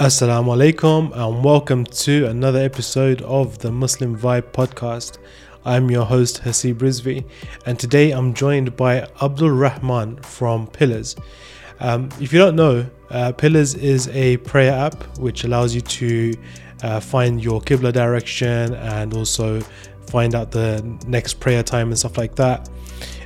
[0.00, 5.18] Assalamu alaikum and welcome to another episode of the Muslim Vibe podcast.
[5.66, 7.22] I'm your host Hasib Rizvi
[7.66, 11.16] and today I'm joined by Abdul Rahman from Pillars.
[11.80, 16.34] Um, if you don't know, uh, Pillars is a prayer app which allows you to
[16.82, 19.60] uh, find your Qibla direction and also
[20.06, 22.70] find out the next prayer time and stuff like that.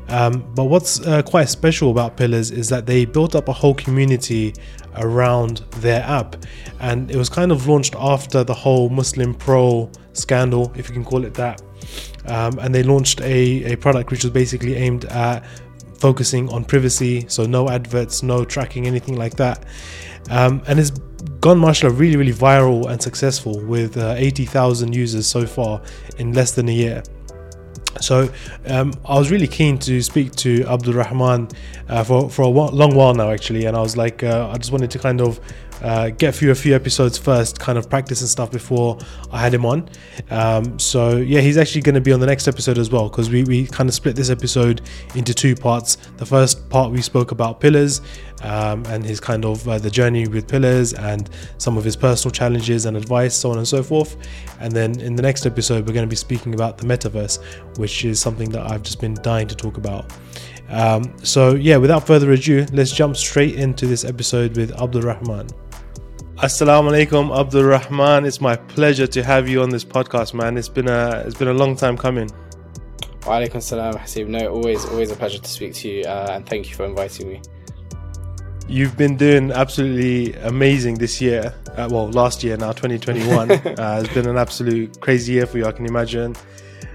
[0.09, 3.75] Um, but what's uh, quite special about Pillars is that they built up a whole
[3.75, 4.55] community
[4.97, 6.37] around their app,
[6.81, 11.05] and it was kind of launched after the whole Muslim Pro scandal, if you can
[11.05, 11.63] call it that.
[12.27, 15.45] Um, and they launched a, a product which was basically aimed at
[15.99, 19.65] focusing on privacy, so no adverts, no tracking, anything like that.
[20.31, 20.91] Um, and it's
[21.41, 25.83] gone, mashallah, really, really viral and successful with uh, 80,000 users so far
[26.19, 27.03] in less than a year.
[28.01, 28.31] So
[28.67, 31.49] um, I was really keen to speak to Abdul Rahman
[31.89, 34.73] uh, for for a long while now, actually, and I was like, uh, I just
[34.73, 35.41] wanted to kind of
[35.83, 38.99] uh, get through a few episodes first, kind of practice and stuff before
[39.31, 39.89] I had him on.
[40.31, 43.31] Um, so yeah, he's actually going to be on the next episode as well because
[43.31, 44.83] we, we kind of split this episode
[45.15, 45.97] into two parts.
[46.17, 48.01] The first part we spoke about pillars
[48.43, 52.33] um, and his kind of uh, the journey with pillars and some of his personal
[52.33, 54.17] challenges and advice, so on and so forth.
[54.61, 57.43] And then in the next episode, we're going to be speaking about the metaverse,
[57.79, 60.13] which is something that I've just been dying to talk about.
[60.69, 65.49] Um, so yeah, without further ado, let's jump straight into this episode with Abdul Rahman.
[66.39, 68.25] Assalamu alaikum, Abdul Rahman.
[68.27, 70.59] It's my pleasure to have you on this podcast, man.
[70.59, 72.29] It's been a it's been a long time coming.
[73.25, 74.27] Wa alaikum salam, Hasib.
[74.27, 77.29] No, always always a pleasure to speak to you, uh, and thank you for inviting
[77.29, 77.41] me.
[78.67, 81.55] You've been doing absolutely amazing this year.
[81.77, 83.51] Uh, well, last year now, 2021.
[83.79, 85.67] uh, it's been an absolute crazy year for you.
[85.67, 86.35] I can imagine.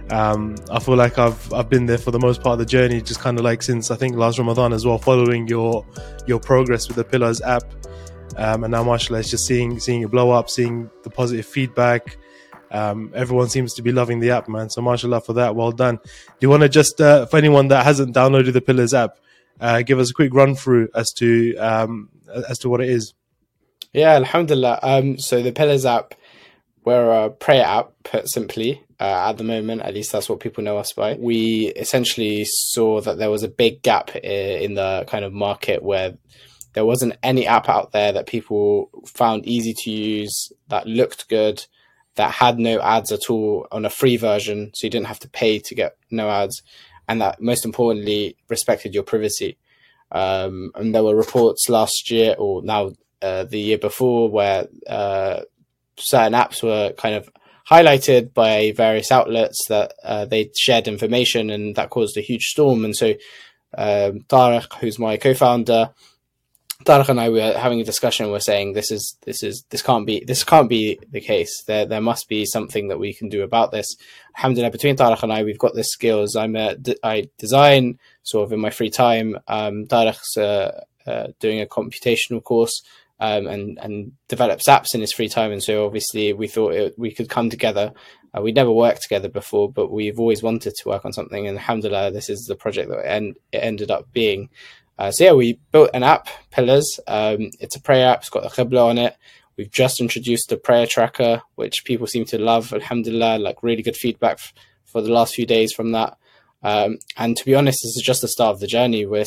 [0.10, 3.02] Um, I feel like I've I've been there for the most part of the journey,
[3.02, 5.86] just kind of like since I think last Ramadan as well, following your
[6.28, 7.64] your progress with the Pillars app.
[8.38, 12.18] Um, and now, mashallah, it's just seeing seeing it blow up, seeing the positive feedback.
[12.72, 14.70] Um, everyone seems to be loving the app, man.
[14.70, 15.56] So, mashallah for that.
[15.56, 15.96] Well done.
[15.96, 19.18] Do you want to just, uh, for anyone that hasn't downloaded the Pillars app,
[19.60, 22.10] uh, give us a quick run through as to um,
[22.48, 23.14] as to what it is?
[23.94, 24.80] Yeah, alhamdulillah.
[24.84, 26.14] Um, so the Pillars app,
[26.86, 28.84] we're a prayer app, put simply.
[29.00, 31.14] Uh, at the moment, at least that's what people know us by.
[31.14, 36.18] We essentially saw that there was a big gap in the kind of market where
[36.74, 41.66] there wasn't any app out there that people found easy to use, that looked good,
[42.16, 45.30] that had no ads at all on a free version, so you didn't have to
[45.30, 46.62] pay to get no ads,
[47.08, 49.58] and that most importantly respected your privacy.
[50.12, 52.92] Um, and there were reports last year or now
[53.22, 55.42] uh, the year before where uh,
[55.98, 57.30] certain apps were kind of
[57.70, 62.84] highlighted by various outlets that uh, they shared information and that caused a huge storm.
[62.84, 63.14] And so
[63.78, 65.92] um, Tariq, who's my co-founder,
[66.90, 68.32] Tariq and I were having a discussion.
[68.32, 71.64] We're saying this is this is this can't be this can't be the case.
[71.68, 73.96] There there must be something that we can do about this.
[74.36, 76.36] Alhamdulillah, between Tariq and I, we've got the skills.
[76.36, 79.38] I'm a, I design sort of in my free time.
[79.48, 82.82] Um, Tariq's uh, uh, doing a computational course
[83.20, 85.52] um, and and develops apps in his free time.
[85.52, 87.94] And so obviously we thought it, we could come together.
[88.36, 91.48] Uh, we'd never worked together before, but we've always wanted to work on something.
[91.48, 94.50] And alhamdulillah, this is the project that it, it ended up being.
[95.00, 97.00] Uh, so yeah, we built an app, Pillars.
[97.08, 98.20] Um, it's a prayer app.
[98.20, 99.16] It's got the Qibla on it.
[99.56, 102.74] We've just introduced a prayer tracker, which people seem to love.
[102.74, 106.18] Alhamdulillah, like really good feedback f- for the last few days from that.
[106.64, 109.06] Um, and to be honest, this is just the start of the journey.
[109.06, 109.24] Where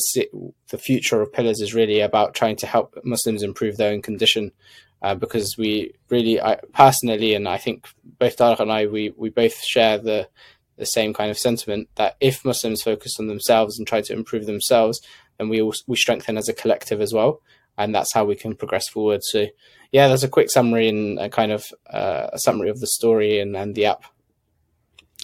[0.68, 4.52] the future of Pillars is really about trying to help Muslims improve their own condition,
[5.00, 9.30] uh, because we really, I, personally, and I think both Tariq and I, we we
[9.30, 10.28] both share the
[10.76, 14.46] the same kind of sentiment that if Muslims focus on themselves and try to improve
[14.46, 15.00] themselves,
[15.38, 17.40] and we all, we strengthen as a collective as well,
[17.76, 19.22] and that's how we can progress forward.
[19.22, 19.46] So,
[19.90, 23.40] yeah, there's a quick summary and a kind of uh, a summary of the story
[23.40, 24.04] and, and the app.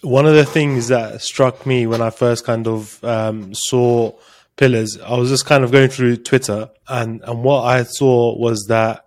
[0.02, 4.12] One of the things that struck me when I first kind of um, saw
[4.56, 8.66] Pillars, I was just kind of going through Twitter, and and what I saw was
[8.68, 9.06] that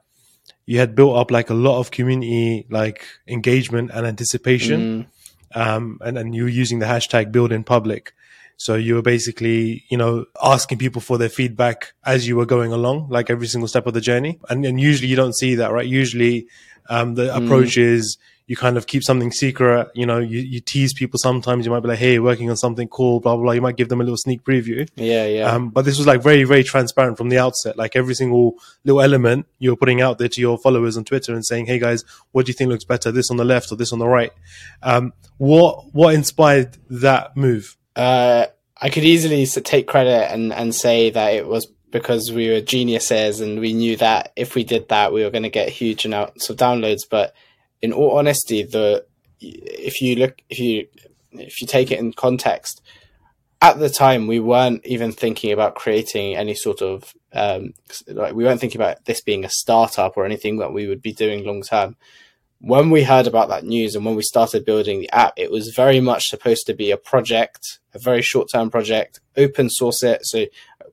[0.65, 4.79] you had built up like a lot of community like engagement and anticipation.
[4.79, 5.07] Mm.
[5.53, 8.13] Um, and, and you were using the hashtag build in public.
[8.61, 12.71] So you were basically, you know, asking people for their feedback as you were going
[12.71, 14.39] along, like every single step of the journey.
[14.51, 15.87] And, and usually you don't see that, right?
[15.87, 16.45] Usually,
[16.87, 17.43] um, the mm.
[17.43, 19.89] approach is you kind of keep something secret.
[19.95, 21.65] You know, you, you tease people sometimes.
[21.65, 23.53] You might be like, Hey, working on something cool, blah, blah, blah.
[23.53, 24.87] You might give them a little sneak preview.
[24.95, 25.25] Yeah.
[25.25, 25.51] Yeah.
[25.51, 27.79] Um, but this was like very, very transparent from the outset.
[27.79, 31.33] Like every single little element you were putting out there to your followers on Twitter
[31.33, 33.11] and saying, Hey guys, what do you think looks better?
[33.11, 34.33] This on the left or this on the right?
[34.83, 37.75] Um, what, what inspired that move?
[37.95, 38.47] Uh,
[38.81, 43.41] I could easily take credit and, and say that it was because we were geniuses
[43.41, 46.49] and we knew that if we did that, we were going to get huge amounts
[46.49, 47.01] of downloads.
[47.09, 47.35] But
[47.81, 49.05] in all honesty, the
[49.39, 50.87] if you look if you
[51.33, 52.81] if you take it in context,
[53.61, 57.73] at the time we weren't even thinking about creating any sort of um,
[58.07, 61.13] like we weren't thinking about this being a startup or anything that we would be
[61.13, 61.95] doing long term.
[62.63, 65.73] When we heard about that news and when we started building the app, it was
[65.75, 70.21] very much supposed to be a project, a very short term project, open source it.
[70.25, 70.45] So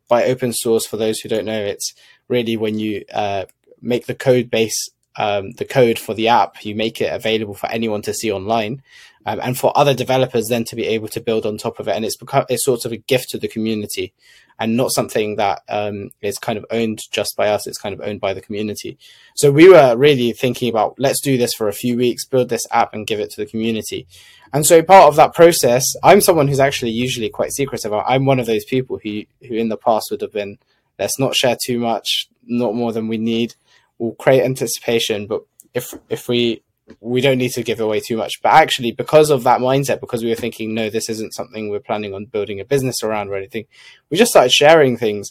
[0.09, 1.95] by open source, for those who don't know, it's
[2.27, 3.45] really when you uh,
[3.83, 7.69] make the code base, um, the code for the app, you make it available for
[7.69, 8.83] anyone to see online
[9.29, 11.95] um, and for other developers then to be able to build on top of it.
[11.95, 14.15] And it's become it's sort of a gift to the community,
[14.59, 17.67] and not something that um, is kind of owned just by us.
[17.67, 18.97] It's kind of owned by the community.
[19.37, 22.67] So we were really thinking about let's do this for a few weeks, build this
[22.71, 24.07] app, and give it to the community.
[24.55, 27.93] And so part of that process, I'm someone who's actually usually quite secretive.
[27.93, 30.59] I'm one of those people who who in the past would have been
[30.99, 33.57] let's not share too much, not more than we need.
[33.99, 35.43] We'll create anticipation, but
[35.75, 36.63] if if we
[37.01, 38.41] we don't need to give away too much.
[38.43, 41.81] But actually, because of that mindset, because we were thinking, no, this isn't something we're
[41.81, 43.67] planning on building a business around or anything,
[44.11, 45.31] we just started sharing things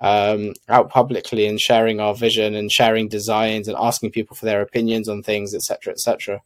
[0.00, 4.60] um, out publicly and sharing our vision and sharing designs and asking people for their
[4.60, 6.42] opinions on things, etc., etc.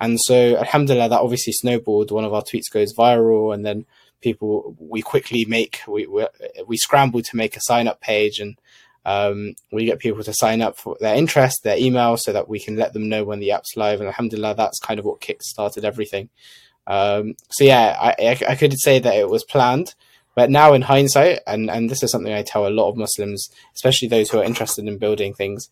[0.00, 2.10] And so, alhamdulillah, that obviously snowballed.
[2.10, 3.86] One of our tweets goes viral, and then
[4.20, 6.26] people we quickly make we we,
[6.66, 8.58] we scrambled to make a sign up page and
[9.08, 12.60] um, we get people to sign up for their interest, their email, so that we
[12.60, 14.00] can let them know when the app's live.
[14.00, 16.28] And alhamdulillah, that's kind of what kick started everything.
[16.86, 19.94] Um, so yeah, I, I, could say that it was planned,
[20.34, 23.48] but now in hindsight, and, and this is something I tell a lot of Muslims,
[23.74, 25.70] especially those who are interested in building things,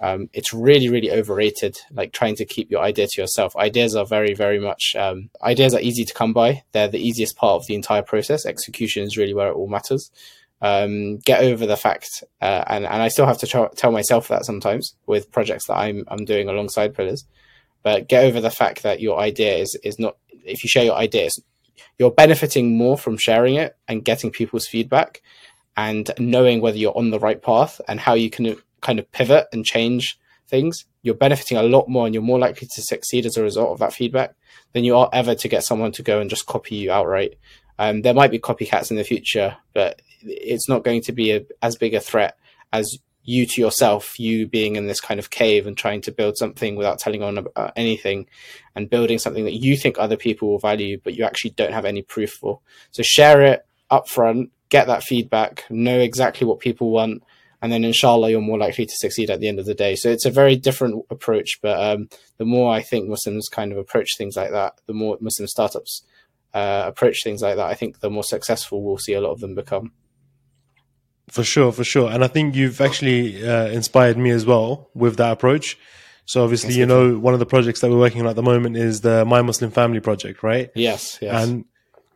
[0.00, 1.76] um, it's really, really overrated.
[1.90, 3.54] Like trying to keep your idea to yourself.
[3.56, 6.62] Ideas are very, very much um, ideas are easy to come by.
[6.72, 8.46] They're the easiest part of the entire process.
[8.46, 10.10] Execution is really where it all matters
[10.60, 14.44] um, get over the fact, uh, and and I still have to tell myself that
[14.44, 17.24] sometimes with projects that I'm I'm doing alongside pillars,
[17.82, 20.96] but get over the fact that your idea is is not if you share your
[20.96, 21.40] ideas,
[21.98, 25.22] you're benefiting more from sharing it and getting people's feedback,
[25.76, 29.46] and knowing whether you're on the right path and how you can kind of pivot
[29.52, 30.18] and change
[30.48, 30.86] things.
[31.02, 33.78] You're benefiting a lot more, and you're more likely to succeed as a result of
[33.78, 34.34] that feedback
[34.72, 37.38] than you are ever to get someone to go and just copy you outright.
[37.78, 41.44] Um, there might be copycats in the future, but it's not going to be a,
[41.62, 42.36] as big a threat
[42.72, 42.98] as
[43.28, 46.76] you to yourself, you being in this kind of cave and trying to build something
[46.76, 48.26] without telling on about anything
[48.74, 51.84] and building something that you think other people will value, but you actually don't have
[51.84, 52.60] any proof for.
[52.90, 57.22] So share it upfront, get that feedback, know exactly what people want,
[57.60, 59.94] and then inshallah you're more likely to succeed at the end of the day.
[59.94, 63.78] So it's a very different approach, but um, the more I think Muslims kind of
[63.78, 66.02] approach things like that, the more Muslim startups
[66.54, 69.40] uh, approach things like that, I think the more successful we'll see a lot of
[69.40, 69.92] them become.
[71.28, 72.10] For sure, for sure.
[72.10, 75.78] And I think you've actually uh, inspired me as well with that approach.
[76.24, 78.42] So obviously, That's you know, one of the projects that we're working on at the
[78.42, 80.70] moment is the My Muslim Family project, right?
[80.74, 81.42] Yes, yes.
[81.42, 81.64] And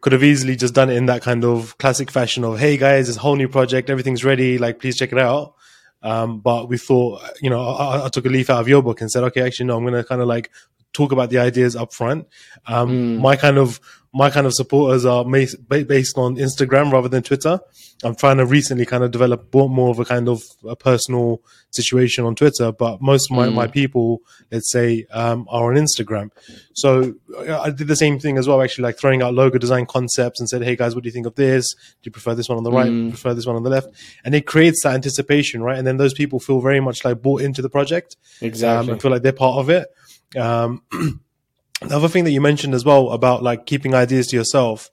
[0.03, 3.06] could have easily just done it in that kind of classic fashion of, hey guys,
[3.06, 5.55] this whole new project, everything's ready, like please check it out.
[6.03, 9.00] Um, but we thought, you know, I, I, took a leaf out of your book
[9.00, 10.50] and said, okay, actually, no, I'm going to kind of like
[10.92, 12.26] talk about the ideas up front.
[12.66, 13.20] Um, mm.
[13.20, 13.80] My kind of
[14.14, 17.58] my kind of supporters are based on Instagram rather than Twitter.
[18.04, 21.40] I'm trying to recently kind of develop more of a kind of a personal
[21.70, 23.54] situation on Twitter, but most of my, mm.
[23.54, 26.30] my people, let's say, um, are on Instagram.
[26.75, 30.40] So I did the same thing as well, actually, like throwing out logo design concepts
[30.40, 31.72] and said, Hey guys, what do you think of this?
[31.75, 32.90] Do you prefer this one on the right?
[32.90, 33.11] Mm.
[33.11, 33.88] Prefer this one on the left?
[34.25, 35.78] And it creates that anticipation, right?
[35.78, 38.16] And then those people feel very much like bought into the project.
[38.42, 38.88] Exactly.
[38.88, 39.88] Um, and feel like they're part of it.
[40.36, 44.90] Um, the other thing that you mentioned as well about like keeping ideas to yourself.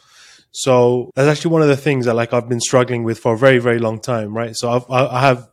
[0.51, 3.37] So that's actually one of the things that like I've been struggling with for a
[3.37, 4.55] very, very long time, right?
[4.55, 5.47] So I've, I have,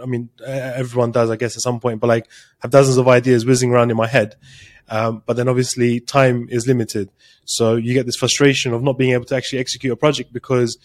[0.00, 2.28] I mean, everyone does, I guess, at some point, but like
[2.60, 4.36] have dozens of ideas whizzing around in my head.
[4.88, 7.10] Um, but then obviously time is limited.
[7.44, 10.76] So you get this frustration of not being able to actually execute a project because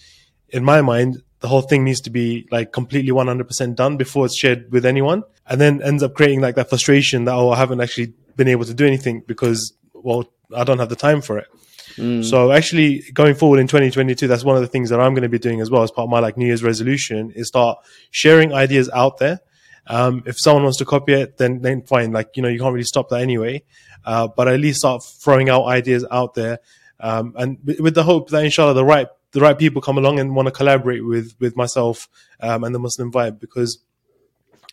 [0.49, 4.37] in my mind, the whole thing needs to be like completely 100% done before it's
[4.37, 5.23] shared with anyone.
[5.45, 8.65] And then ends up creating like that frustration that, oh, I haven't actually been able
[8.65, 11.47] to do anything because, well, I don't have the time for it.
[11.95, 12.23] Mm.
[12.23, 15.29] So actually going forward in 2022, that's one of the things that I'm going to
[15.29, 17.79] be doing as well as part of my like New Year's resolution is start
[18.11, 19.39] sharing ideas out there.
[19.87, 22.11] Um, if someone wants to copy it, then, then fine.
[22.11, 23.63] Like, you know, you can't really stop that anyway.
[24.05, 26.59] Uh, but at least start throwing out ideas out there.
[26.99, 30.35] Um, and with the hope that inshallah the right, the right people come along and
[30.35, 32.07] want to collaborate with, with myself,
[32.39, 33.79] um, and the Muslim vibe because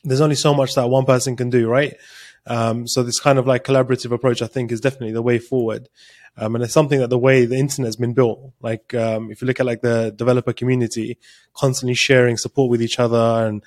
[0.05, 1.97] there's only so much that one person can do, right?
[2.47, 5.89] Um, so this kind of like collaborative approach, I think, is definitely the way forward.
[6.37, 9.41] Um, and it's something that the way the internet has been built, like um, if
[9.41, 11.17] you look at like the developer community,
[11.55, 13.63] constantly sharing support with each other and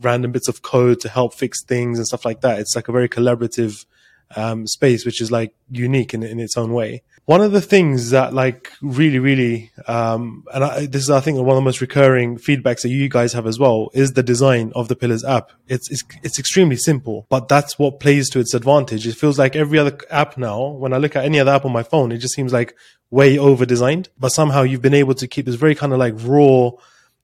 [0.00, 2.58] random bits of code to help fix things and stuff like that.
[2.58, 3.84] It's like a very collaborative
[4.36, 7.02] um, space, which is like unique in, in its own way.
[7.26, 11.38] One of the things that like really, really, um, and I, this is, I think,
[11.38, 14.72] one of the most recurring feedbacks that you guys have as well is the design
[14.74, 15.50] of the Pillars app.
[15.66, 19.06] It's, it's, it's extremely simple, but that's what plays to its advantage.
[19.06, 21.72] It feels like every other app now, when I look at any other app on
[21.72, 22.74] my phone, it just seems like
[23.10, 26.14] way over designed, but somehow you've been able to keep this very kind of like
[26.18, 26.72] raw,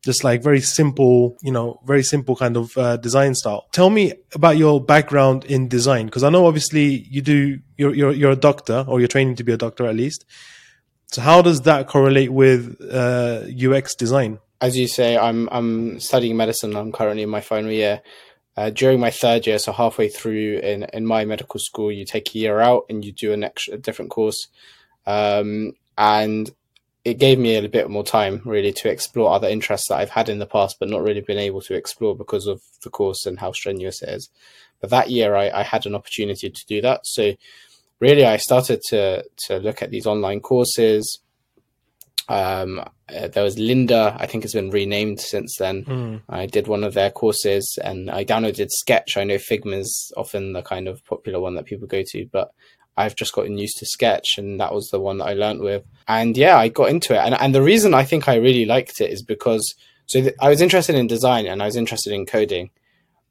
[0.02, 3.66] just like very simple, you know, very simple kind of uh, design style.
[3.72, 8.12] Tell me about your background in design, because I know obviously you do, you're, you're,
[8.12, 10.24] you're a doctor or you're training to be a doctor at least.
[11.08, 14.38] So how does that correlate with uh, UX design?
[14.60, 16.76] As you say, I'm I'm studying medicine.
[16.76, 18.02] I'm currently in my final year.
[18.56, 22.34] Uh, during my third year, so halfway through in, in my medical school, you take
[22.34, 24.48] a year out and you do an extra, different course.
[25.06, 26.50] Um, and
[27.04, 30.28] it gave me a bit more time really to explore other interests that I've had
[30.28, 33.38] in the past, but not really been able to explore because of the course and
[33.38, 34.28] how strenuous it is.
[34.80, 37.00] But that year, I, I had an opportunity to do that.
[37.04, 37.34] So
[38.00, 41.20] really, I started to to look at these online courses.
[42.28, 42.78] Um,
[43.08, 45.84] uh, there was Lynda, I think it's been renamed since then.
[45.84, 46.20] Mm.
[46.28, 49.16] I did one of their courses and I downloaded Sketch.
[49.16, 52.52] I know Figma is often the kind of popular one that people go to, but
[53.00, 55.84] I've just gotten used to Sketch, and that was the one that I learned with.
[56.08, 57.18] And yeah, I got into it.
[57.18, 59.74] And, and the reason I think I really liked it is because
[60.06, 62.70] so th- I was interested in design and I was interested in coding.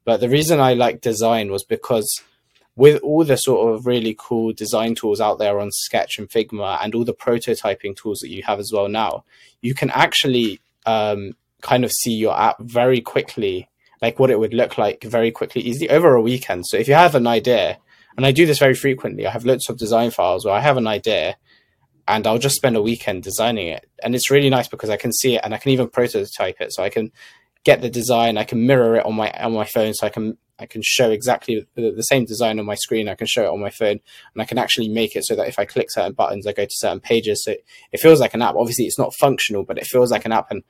[0.06, 2.22] But the reason I liked design was because
[2.76, 6.80] with all the sort of really cool design tools out there on Sketch and Figma
[6.82, 9.26] and all the prototyping tools that you have as well now,
[9.62, 13.70] you can actually um, kind of see your app very quickly,
[14.02, 16.66] like what it would look like very quickly, easily over a weekend.
[16.66, 17.78] So if you have an idea,
[18.20, 19.26] and I do this very frequently.
[19.26, 21.38] I have lots of design files where I have an idea
[22.06, 23.90] and I'll just spend a weekend designing it.
[24.04, 26.74] And it's really nice because I can see it and I can even prototype it.
[26.74, 27.14] So I can
[27.64, 30.38] get the design, I can mirror it on my on my phone so I can
[30.60, 33.08] I can show exactly the, same design on my screen.
[33.08, 34.02] I can show it on my phone
[34.34, 36.66] and I can actually make it so that if I click certain buttons, I go
[36.66, 37.46] to certain pages.
[37.46, 37.54] So
[37.94, 38.56] it feels like an app.
[38.56, 40.52] Obviously it's not functional, but it feels like an app.
[40.52, 40.64] And,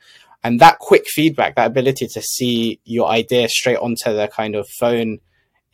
[0.43, 4.69] and that quick feedback, that ability to see your idea straight onto the kind of
[4.79, 5.17] phone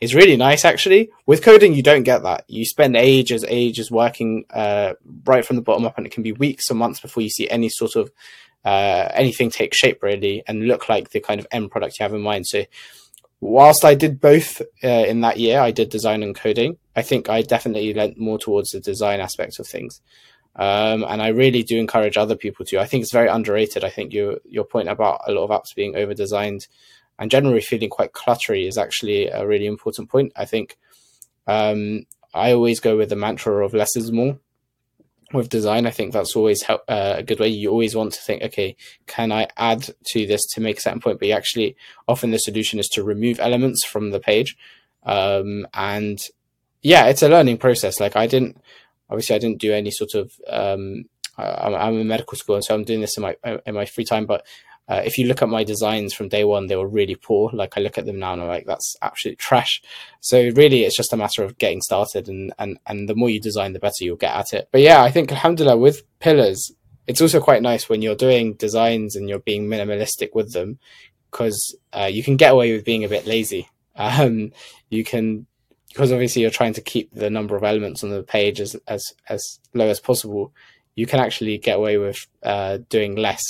[0.00, 1.10] is really nice actually.
[1.24, 2.44] With coding, you don't get that.
[2.48, 6.32] You spend ages, ages working uh, right from the bottom up, and it can be
[6.32, 8.10] weeks or months before you see any sort of
[8.64, 12.12] uh, anything take shape really and look like the kind of end product you have
[12.12, 12.46] in mind.
[12.46, 12.64] So,
[13.40, 16.76] whilst I did both uh, in that year, I did design and coding.
[16.94, 20.00] I think I definitely lent more towards the design aspect of things.
[20.56, 22.80] Um, and I really do encourage other people to.
[22.80, 23.84] I think it's very underrated.
[23.84, 26.66] I think your your point about a lot of apps being over designed
[27.18, 30.32] and generally feeling quite cluttery is actually a really important point.
[30.36, 30.76] I think
[31.46, 34.38] um, I always go with the mantra of less is more
[35.32, 35.86] with design.
[35.86, 37.48] I think that's always help, uh, a good way.
[37.48, 41.00] You always want to think, okay, can I add to this to make a certain
[41.00, 41.18] point?
[41.18, 44.56] But actually, often the solution is to remove elements from the page.
[45.04, 46.18] Um, and
[46.82, 48.00] yeah, it's a learning process.
[48.00, 48.58] Like I didn't,
[49.10, 50.32] obviously, I didn't do any sort of.
[50.48, 51.04] Um,
[51.38, 54.04] I, I'm in medical school, and so I'm doing this in my in my free
[54.04, 54.26] time.
[54.26, 54.46] But
[54.88, 57.50] uh, if you look at my designs from day one, they were really poor.
[57.52, 59.82] Like I look at them now and I'm like, that's absolute trash.
[60.20, 63.40] So really, it's just a matter of getting started, and and and the more you
[63.40, 64.68] design, the better you'll get at it.
[64.70, 66.72] But yeah, I think Alhamdulillah with pillars,
[67.06, 70.78] it's also quite nice when you're doing designs and you're being minimalistic with them,
[71.30, 73.68] because uh, you can get away with being a bit lazy.
[73.98, 74.52] Um,
[74.90, 75.46] you can
[75.88, 79.02] because obviously you're trying to keep the number of elements on the page as as
[79.30, 80.52] as low as possible.
[80.94, 83.42] You can actually get away with uh, doing less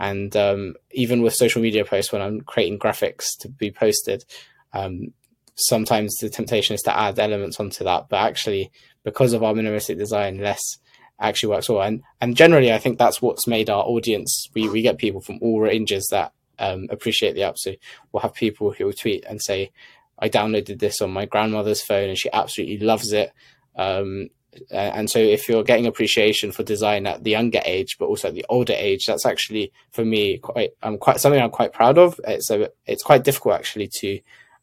[0.00, 4.24] and um, even with social media posts, when I'm creating graphics to be posted,
[4.72, 5.12] um,
[5.56, 8.08] sometimes the temptation is to add elements onto that.
[8.08, 8.72] But actually,
[9.04, 10.78] because of our minimalistic design, less
[11.20, 11.82] actually works well.
[11.82, 14.48] And and generally, I think that's what's made our audience.
[14.54, 17.58] We we get people from all ranges that um, appreciate the app.
[17.58, 17.74] So
[18.10, 19.70] we'll have people who will tweet and say,
[20.18, 23.34] "I downloaded this on my grandmother's phone and she absolutely loves it."
[23.76, 24.30] Um,
[24.72, 28.28] uh, and so if you're getting appreciation for design at the younger age but also
[28.28, 31.98] at the older age that's actually for me quite i'm quite something i'm quite proud
[31.98, 34.20] of it's a, it's quite difficult actually to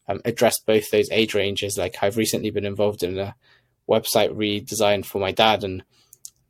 [0.10, 3.36] um, address both those age ranges like i've recently been involved in a
[3.90, 5.84] website redesign for my dad and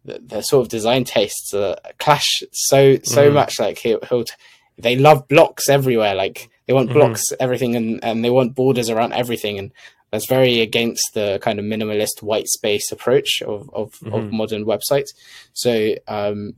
[0.05, 3.33] the, the sort of design tastes uh, clash so so mm.
[3.33, 4.33] much like he'll, he'll t-
[4.77, 6.99] they love blocks everywhere like they want mm-hmm.
[6.99, 7.43] blocks mm-hmm.
[7.43, 9.71] everything and, and they want borders around everything and
[10.17, 14.13] that's very against the kind of minimalist white space approach of of, mm-hmm.
[14.13, 15.09] of modern websites.
[15.53, 16.55] So um,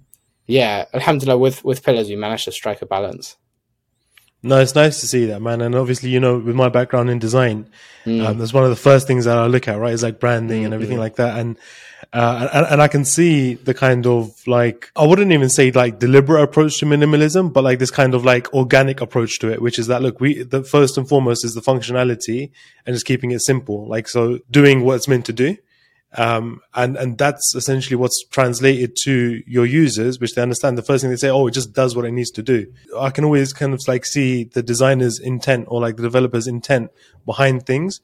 [0.48, 3.36] yeah, alhamdulillah, with with pillars, we managed to strike a balance.
[4.41, 5.62] No, it's nice to see that, man.
[5.62, 7.65] And obviously, you know, with my background in design,
[8.05, 8.25] Mm.
[8.25, 9.93] um, that's one of the first things that I look at, right?
[9.93, 11.38] Is like branding and everything like that.
[11.38, 11.58] And,
[12.13, 16.00] uh, and, and I can see the kind of like, I wouldn't even say like
[16.00, 19.77] deliberate approach to minimalism, but like this kind of like organic approach to it, which
[19.77, 22.51] is that look, we, the first and foremost is the functionality
[22.86, 23.86] and just keeping it simple.
[23.88, 25.58] Like, so doing what it's meant to do.
[26.18, 30.78] Um, and, and that's essentially what's translated to your users, which they understand.
[30.78, 32.66] The first thing they say, oh, it just does what it needs to do.
[32.98, 36.92] I can always kind of like see the designer's intent or like the developer's intent
[37.25, 38.01] behind things.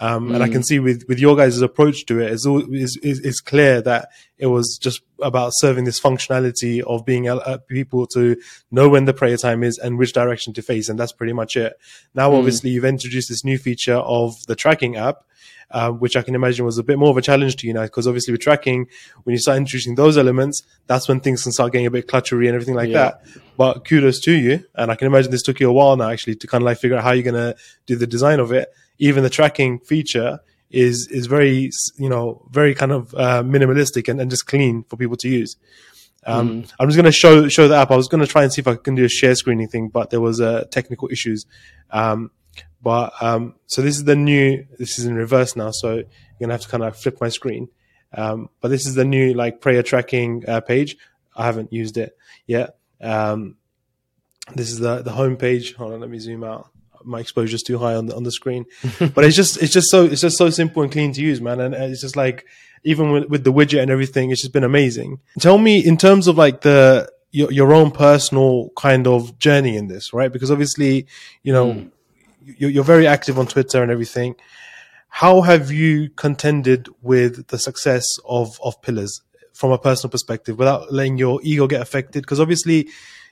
[0.00, 3.18] Um, and I can see with, with your guys' approach to it is, is, is,
[3.18, 8.06] is clear that it was just about serving this functionality of being able, uh, people
[8.08, 8.36] to
[8.70, 10.88] know when the prayer time is and which direction to face.
[10.88, 11.72] And that's pretty much it.
[12.14, 15.24] Now, obviously, you've introduced this new feature of the tracking app.
[15.70, 17.82] Uh, which I can imagine was a bit more of a challenge to you now,
[17.82, 18.86] because obviously with tracking,
[19.24, 22.46] when you start introducing those elements, that's when things can start getting a bit cluttery
[22.46, 22.98] and everything like Yeah.
[22.98, 23.22] that.
[23.58, 26.36] But kudos to you, and I can imagine this took you a while now actually
[26.36, 28.72] to kind of like figure out how you're gonna do the design of it.
[28.98, 34.22] Even the tracking feature is is very you know very kind of uh, minimalistic and,
[34.22, 35.56] and just clean for people to use.
[36.26, 37.90] Um, I'm just going to show show the app.
[37.90, 39.88] I was going to try and see if I can do a share screening thing,
[39.88, 41.46] but there was uh, technical issues.
[41.90, 42.30] Um,
[42.80, 44.66] but um, so this is the new.
[44.78, 46.04] This is in reverse now, so you're
[46.40, 47.68] gonna have to kind of flip my screen.
[48.12, 50.96] Um, but this is the new like prayer tracking uh, page.
[51.36, 52.16] I haven't used it
[52.46, 52.76] yet.
[53.00, 53.56] Um,
[54.54, 55.74] this is the the home page.
[55.74, 56.70] Hold on, let me zoom out.
[57.04, 58.66] My exposure is too high on the on the screen,
[58.98, 61.60] but it's just it's just so it's just so simple and clean to use, man.
[61.60, 62.46] And it's just like
[62.84, 65.20] even with, with the widget and everything, it's just been amazing.
[65.40, 69.88] Tell me in terms of like the your your own personal kind of journey in
[69.88, 70.32] this, right?
[70.32, 71.06] Because obviously,
[71.42, 71.92] you know, you're,
[72.56, 74.36] you're very active on Twitter and everything.
[75.08, 80.92] How have you contended with the success of of Pillars from a personal perspective without
[80.92, 82.22] letting your ego get affected?
[82.22, 82.88] Because obviously,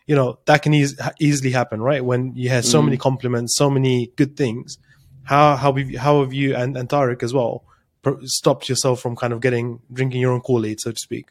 [0.07, 2.05] you know that can eas- easily happen, right?
[2.05, 2.87] When you have so mm.
[2.87, 4.79] many compliments, so many good things.
[5.25, 7.65] How how have you, how have you and, and Tariq as well
[8.07, 11.29] pro- stopped yourself from kind of getting drinking your own Kool Aid, so to speak?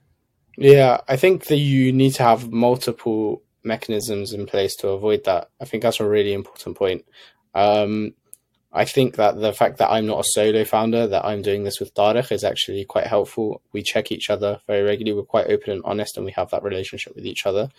[0.58, 5.50] Yeah, I think that you need to have multiple mechanisms in place to avoid that.
[5.60, 7.06] I think that's a really important point.
[7.56, 8.14] Um,
[8.76, 11.80] I think that the fact that I'm not a solo founder, that I'm doing this
[11.80, 13.62] with Tariq is actually quite helpful.
[13.72, 15.18] We check each other very regularly.
[15.18, 17.70] We're quite open and honest, and we have that relationship with each other.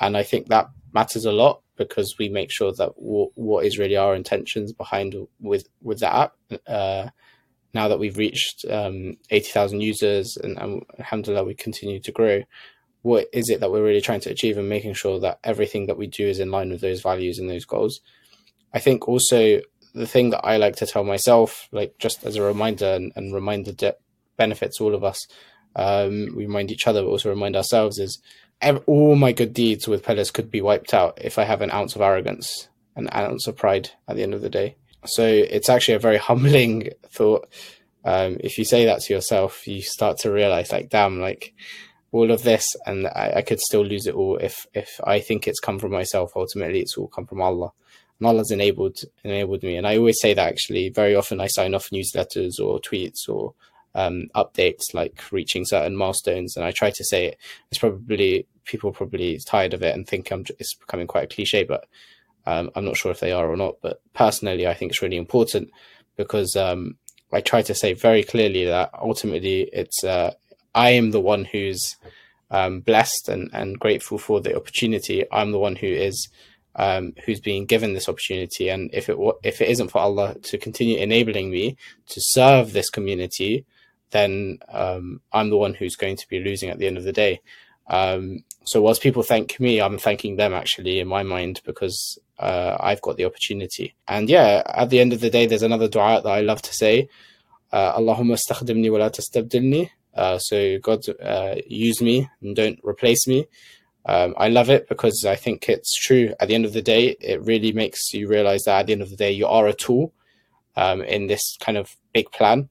[0.00, 3.78] And I think that matters a lot because we make sure that w- what is
[3.80, 6.34] really our intentions behind with with the app.
[6.68, 7.08] Uh,
[7.74, 12.44] now that we've reached um, 80,000 users and, and alhamdulillah, we continue to grow.
[13.02, 15.98] What is it that we're really trying to achieve and making sure that everything that
[15.98, 18.00] we do is in line with those values and those goals?
[18.74, 19.60] I think also
[19.94, 23.32] the thing that I like to tell myself, like just as a reminder and, and
[23.32, 23.96] remind the de-
[24.36, 25.26] benefits all of us,
[25.76, 28.20] um, we remind each other, but also remind ourselves is
[28.86, 31.94] all my good deeds with Pillars could be wiped out if I have an ounce
[31.94, 34.76] of arrogance, an ounce of pride at the end of the day.
[35.06, 37.48] So it's actually a very humbling thought.
[38.04, 41.54] Um, if you say that to yourself, you start to realize, like, damn, like
[42.12, 45.48] all of this, and I, I could still lose it all if if I think
[45.48, 46.32] it's come from myself.
[46.36, 47.72] Ultimately, it's all come from Allah.
[48.20, 50.88] And enabled enabled me, and I always say that actually.
[50.88, 53.54] Very often, I sign off newsletters or tweets or
[53.94, 57.38] um, updates, like reaching certain milestones, and I try to say it.
[57.70, 61.64] It's probably people probably tired of it and think I'm it's becoming quite a cliche,
[61.64, 61.86] but
[62.46, 63.76] um, I'm not sure if they are or not.
[63.82, 65.70] But personally, I think it's really important
[66.16, 66.96] because um,
[67.32, 70.34] I try to say very clearly that ultimately it's uh,
[70.74, 71.96] I am the one who's
[72.50, 75.24] um, blessed and, and grateful for the opportunity.
[75.32, 76.28] I'm the one who is
[76.76, 80.58] um, who's being given this opportunity, and if it if it isn't for Allah to
[80.58, 81.76] continue enabling me
[82.08, 83.64] to serve this community,
[84.10, 87.12] then um, I'm the one who's going to be losing at the end of the
[87.12, 87.40] day.
[87.86, 92.76] Um, so whilst people thank me, I'm thanking them actually in my mind because uh,
[92.80, 93.94] I've got the opportunity.
[94.08, 96.72] And yeah, at the end of the day, there's another dua that I love to
[96.72, 97.08] say.
[97.70, 99.90] Uh, Allahumma stakhdimni wa la tastabdilni.
[100.14, 103.46] Uh, so God, uh, use me and don't replace me.
[104.06, 106.34] Um, I love it because I think it's true.
[106.38, 109.02] At the end of the day, it really makes you realize that at the end
[109.02, 110.12] of the day, you are a tool
[110.76, 112.68] um, in this kind of big plan.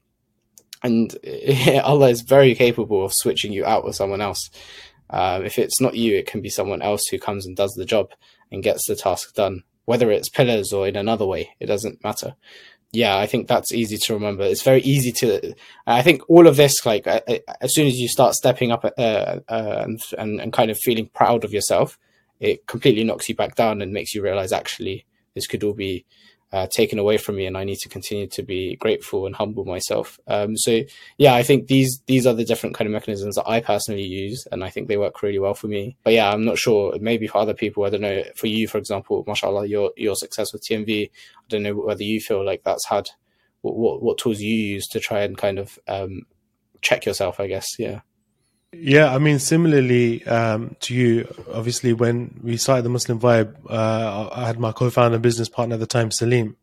[0.84, 1.16] And
[1.84, 4.50] Allah is very capable of switching you out with someone else.
[5.10, 7.86] Um, if it's not you, it can be someone else who comes and does the
[7.86, 8.12] job
[8.52, 12.36] and gets the task done, whether it's pillars or in another way, it doesn't matter.
[12.94, 14.44] Yeah, I think that's easy to remember.
[14.44, 15.56] It's very easy to.
[15.88, 19.86] I think all of this, like as soon as you start stepping up uh, uh,
[19.88, 21.98] and and kind of feeling proud of yourself,
[22.40, 26.06] it completely knocks you back down and makes you realize actually this could all be
[26.54, 29.66] uh, taken away from me, and I need to continue to be grateful and humble
[29.66, 30.20] myself.
[30.28, 30.82] Um, so
[31.18, 34.48] yeah, I think these these are the different kind of mechanisms that I personally use,
[34.52, 35.98] and I think they work really well for me.
[36.04, 36.96] But yeah, I'm not sure.
[37.02, 38.24] Maybe for other people, I don't know.
[38.36, 42.22] For you, for example, mashallah, your your success with TMV, I don't know whether you
[42.22, 43.10] feel like that's had
[43.62, 46.28] what what, what tools you use to try and kind of um,
[46.82, 47.40] check yourself.
[47.40, 48.02] I guess yeah.
[48.74, 54.30] Yeah, I mean, similarly um, to you, obviously, when we started the Muslim Vibe, uh,
[54.32, 56.58] I had my co-founder, business partner at the time, Salim,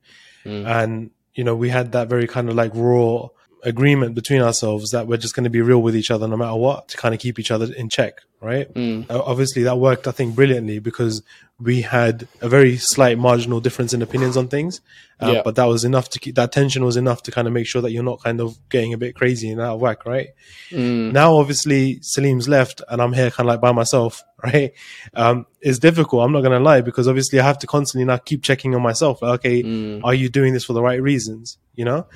[0.44, 0.66] mm.
[0.66, 3.28] and you know, we had that very kind of like raw
[3.62, 6.56] agreement between ourselves that we're just going to be real with each other no matter
[6.56, 8.72] what to kind of keep each other in check, right?
[8.74, 9.10] Mm.
[9.10, 11.22] Uh, obviously, that worked, I think, brilliantly because
[11.60, 14.80] we had a very slight marginal difference in opinions on things,
[15.20, 15.42] uh, yeah.
[15.44, 17.82] but that was enough to keep that tension was enough to kind of make sure
[17.82, 20.30] that you're not kind of getting a bit crazy and out of whack, right?
[20.70, 21.12] Mm.
[21.12, 24.72] Now, obviously, Salim's left and I'm here kind of like by myself, right?
[25.14, 26.24] Um, it's difficult.
[26.24, 28.82] I'm not going to lie because obviously I have to constantly now keep checking on
[28.82, 29.20] myself.
[29.20, 30.00] Like, okay, mm.
[30.02, 31.58] are you doing this for the right reasons?
[31.74, 32.06] You know?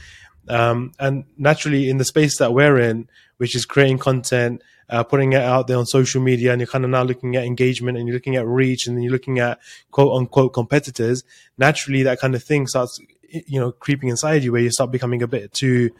[0.48, 5.32] Um, and naturally, in the space that we're in, which is creating content, uh, putting
[5.32, 8.06] it out there on social media, and you're kind of now looking at engagement and
[8.06, 9.58] you're looking at reach and then you're looking at
[9.90, 11.24] quote unquote competitors,
[11.56, 15.22] naturally, that kind of thing starts, you know, creeping inside you where you start becoming
[15.22, 15.90] a bit too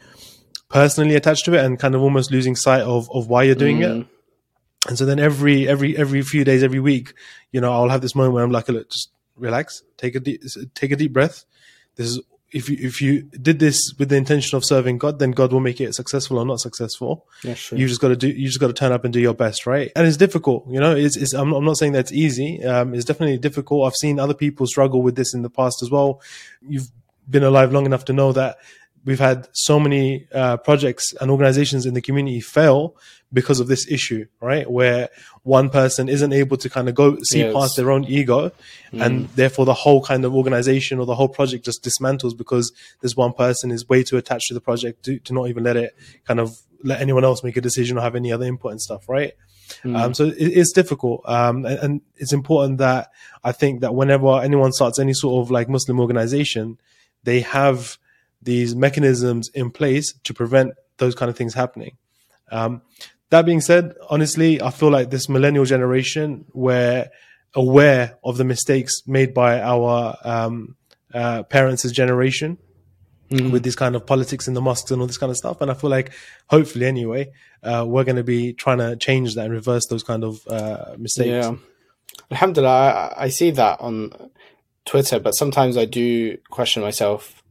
[0.69, 3.79] personally attached to it and kind of almost losing sight of, of why you're doing
[3.79, 4.01] mm.
[4.01, 4.07] it.
[4.87, 7.13] And so then every, every, every few days, every week,
[7.51, 10.43] you know, I'll have this moment where I'm like, look, just relax, take a deep,
[10.75, 11.45] take a deep breath.
[11.95, 12.21] This is
[12.55, 15.59] if you if you did this with the intention of serving God, then God will
[15.59, 17.27] make it successful or not successful.
[17.43, 17.77] Yeah, sure.
[17.77, 18.29] You just got to do.
[18.29, 19.91] You just got to turn up and do your best, right?
[19.93, 20.95] And it's difficult, you know.
[20.95, 22.63] It's, it's I'm, I'm not saying that's easy.
[22.63, 23.85] Um, it's definitely difficult.
[23.85, 26.21] I've seen other people struggle with this in the past as well.
[26.61, 26.89] You've
[27.29, 28.57] been alive long enough to know that
[29.05, 32.95] we've had so many uh, projects and organizations in the community fail
[33.31, 34.69] because of this issue, right?
[34.69, 35.09] Where
[35.43, 37.53] one person isn't able to kind of go see yes.
[37.53, 38.51] past their own ego,
[38.91, 39.05] mm.
[39.05, 43.15] and therefore the whole kind of organization or the whole project just dismantles because this
[43.15, 45.95] one person is way too attached to the project to, to not even let it
[46.25, 49.07] kind of let anyone else make a decision or have any other input and stuff,
[49.09, 49.33] right?
[49.83, 49.99] Mm.
[49.99, 53.11] Um, so it, it's difficult, um, and, and it's important that
[53.43, 56.79] I think that whenever anyone starts any sort of like Muslim organization,
[57.23, 57.97] they have
[58.45, 61.97] these mechanisms in place to prevent those kind of things happening.
[62.51, 62.81] Um,
[63.31, 67.09] that being said, honestly, I feel like this millennial generation, we're
[67.53, 70.75] aware of the mistakes made by our um,
[71.13, 72.57] uh, parents' generation
[73.29, 73.51] mm-hmm.
[73.51, 75.59] with this kind of politics in the mosques and all this kind of stuff.
[75.61, 76.11] And I feel like,
[76.49, 77.31] hopefully, anyway,
[77.63, 80.95] uh, we're going to be trying to change that and reverse those kind of uh,
[80.97, 81.29] mistakes.
[81.29, 81.55] Yeah.
[82.31, 84.29] Alhamdulillah, I, I see that on
[84.85, 87.41] Twitter, but sometimes I do question myself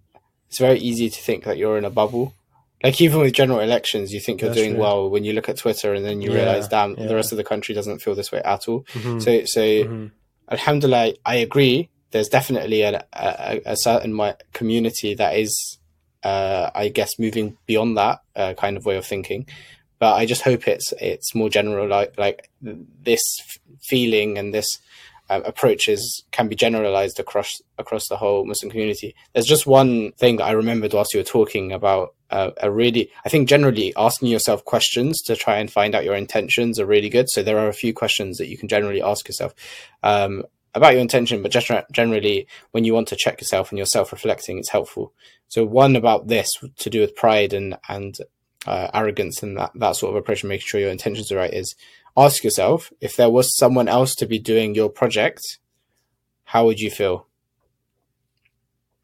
[0.55, 2.33] it's very easy to think that you're in a bubble.
[2.81, 4.83] Like even with general elections, you think you're That's doing true.
[4.83, 7.09] well when you look at Twitter, and then you yeah, realize, damn, yeah.
[7.09, 8.85] the rest of the country doesn't feel this way at all.
[8.93, 9.19] Mm-hmm.
[9.19, 10.07] So, so mm-hmm.
[10.49, 11.89] Alhamdulillah, I agree.
[12.13, 14.17] There's definitely a, a, a certain
[14.53, 15.79] community that is,
[16.23, 19.49] uh, I guess, moving beyond that uh, kind of way of thinking.
[19.99, 23.23] But I just hope it's it's more general, like like this
[23.83, 24.79] feeling and this
[25.31, 29.15] um, approaches can be generalized across across the whole Muslim community.
[29.33, 33.11] There's just one thing that I remembered whilst you were talking about uh, a really,
[33.25, 37.09] I think generally asking yourself questions to try and find out your intentions are really
[37.09, 37.31] good.
[37.31, 39.55] So there are a few questions that you can generally ask yourself
[40.03, 43.87] um, about your intention, but just generally when you want to check yourself and you're
[43.87, 45.13] self-reflecting, it's helpful.
[45.49, 48.17] So one about this to do with pride and and
[48.67, 51.75] uh, arrogance and that that sort of approach making sure your intentions are right is
[52.17, 55.59] ask yourself if there was someone else to be doing your project,
[56.45, 57.27] how would you feel?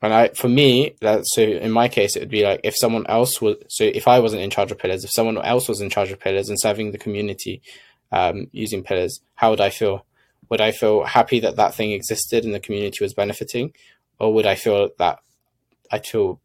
[0.03, 3.07] And I, for me, that, so in my case, it would be like if someone
[3.07, 5.91] else was, so if I wasn't in charge of pillars, if someone else was in
[5.91, 7.61] charge of pillars and serving the community
[8.11, 10.07] um, using pillars, how would I feel?
[10.49, 13.73] Would I feel happy that that thing existed and the community was benefiting,
[14.19, 15.21] or would I feel that
[15.93, 16.41] I feel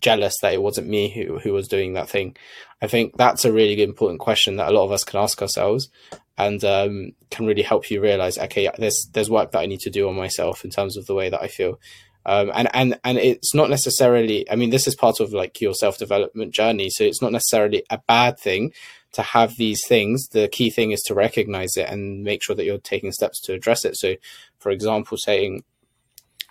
[0.00, 2.36] jealous that it wasn't me who, who was doing that thing?
[2.80, 5.88] I think that's a really important question that a lot of us can ask ourselves
[6.36, 9.90] and um, can really help you realize, okay, there's, there's work that I need to
[9.90, 11.80] do on myself in terms of the way that I feel.
[12.24, 15.74] Um, and, and, and it's not necessarily, I mean, this is part of like your
[15.74, 16.90] self development journey.
[16.90, 18.72] So it's not necessarily a bad thing
[19.12, 20.28] to have these things.
[20.28, 23.54] The key thing is to recognize it and make sure that you're taking steps to
[23.54, 23.96] address it.
[23.96, 24.14] So,
[24.58, 25.64] for example, saying,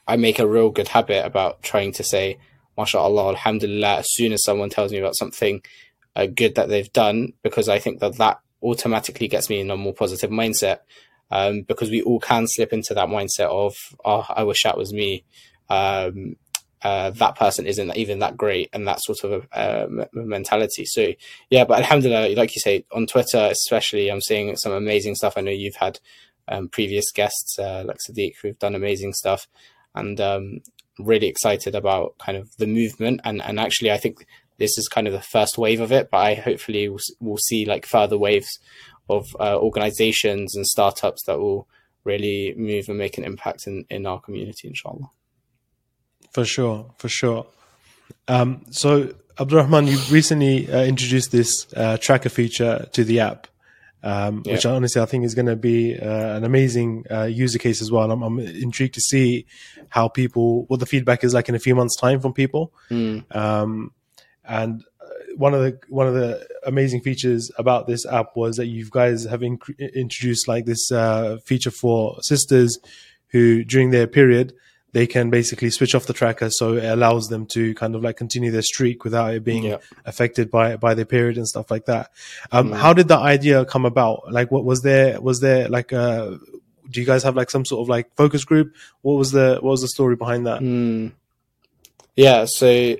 [0.08, 2.40] I make a real good habit about trying to say,
[2.78, 5.62] mashallah, alhamdulillah, as soon as someone tells me about something
[6.26, 9.94] good that they've done, because I think that that automatically gets me in a more
[9.94, 10.80] positive mindset.
[11.30, 13.76] Um, because we all can slip into that mindset of,
[14.06, 15.26] oh, I wish that was me.
[15.70, 16.38] Um,
[16.82, 20.86] uh, that person isn't even that great and that sort of uh, mentality.
[20.86, 21.12] So
[21.50, 25.34] yeah, but alhamdulillah, like you say, on Twitter especially, I'm seeing some amazing stuff.
[25.36, 26.00] I know you've had
[26.48, 29.48] um, previous guests uh, like Sadiq who've done amazing stuff,
[29.96, 30.60] and um,
[31.00, 34.26] really excited about kind of the movement, and and actually I think
[34.58, 37.66] this is kind of the first wave of it, but I hopefully will, will see
[37.66, 38.60] like further waves
[39.10, 41.68] of uh, organizations and startups that will
[42.04, 45.10] really move and make an impact in, in our community, inshallah.
[46.32, 47.46] For sure, for sure.
[48.28, 53.48] Um, so, Abdurrahman, you recently uh, introduced this uh, tracker feature to the app,
[54.04, 54.54] um, yeah.
[54.54, 57.92] which honestly I think is going to be uh, an amazing uh, user case as
[57.92, 58.04] well.
[58.04, 59.46] And I'm, I'm, intrigued to see
[59.90, 62.74] how people, what the feedback is like in a few months' time from people.
[62.90, 63.36] Mm.
[63.36, 63.92] Um,
[64.48, 65.06] and uh,
[65.36, 69.26] one of the one of the amazing features about this app was that you guys
[69.26, 72.80] have inc- introduced like this uh, feature for sisters
[73.30, 74.54] who during their period
[74.94, 78.18] they can basically switch off the tracker so it allows them to kind of like
[78.18, 79.78] continue their streak without it being yeah.
[80.06, 82.12] affected by by their period and stuff like that
[82.52, 82.78] um, mm.
[82.78, 86.38] how did that idea come about like what was there was there like a uh,
[86.90, 89.72] do you guys have like some sort of like focus group what was the what
[89.72, 91.12] was the story behind that mm.
[92.16, 92.96] yeah so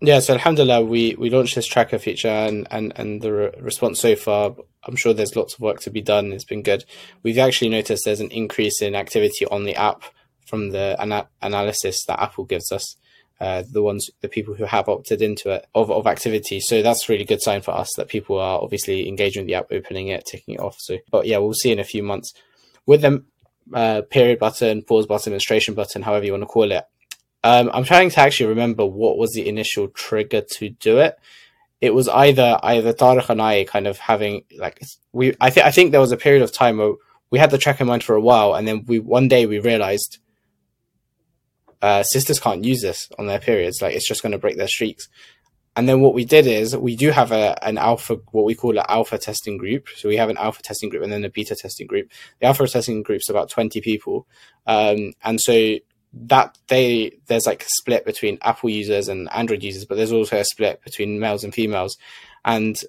[0.00, 4.00] yeah, so Alhamdulillah, we, we launched this tracker feature and, and, and the re- response
[4.00, 6.32] so far, I'm sure there's lots of work to be done.
[6.32, 6.84] It's been good.
[7.22, 10.02] We've actually noticed there's an increase in activity on the app
[10.46, 12.96] from the ana- analysis that Apple gives us.
[13.40, 16.58] Uh, the ones, the people who have opted into it of, of activity.
[16.58, 19.66] So that's really good sign for us that people are obviously engaging with the app,
[19.70, 20.74] opening it, taking it off.
[20.80, 22.34] So, but yeah, we'll see in a few months
[22.84, 23.22] with the
[23.72, 26.84] uh, period button, pause button, menstruation button, however you want to call it.
[27.48, 31.16] Um, I'm trying to actually remember what was the initial trigger to do it.
[31.80, 34.82] It was either either Tariq and I kind of having like
[35.12, 36.92] we I think I think there was a period of time where
[37.30, 39.60] we had the track in mind for a while, and then we one day we
[39.60, 40.18] realized
[41.80, 43.80] uh, sisters can't use this on their periods.
[43.80, 45.08] Like it's just going to break their streaks.
[45.74, 48.76] And then what we did is we do have a an alpha, what we call
[48.76, 49.88] an alpha testing group.
[49.96, 52.10] So we have an alpha testing group and then a beta testing group.
[52.40, 54.26] The alpha testing group is about twenty people,
[54.66, 55.78] um, and so
[56.26, 60.38] that they there's like a split between Apple users and Android users, but there's also
[60.38, 61.96] a split between males and females.
[62.44, 62.80] And